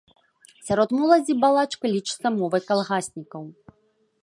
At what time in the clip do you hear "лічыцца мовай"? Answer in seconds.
1.95-2.61